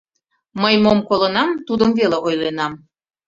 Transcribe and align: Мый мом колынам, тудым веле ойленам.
Мый 0.61 0.75
мом 0.83 0.99
колынам, 1.07 1.49
тудым 1.67 1.89
веле 1.99 2.17
ойленам. 2.27 2.73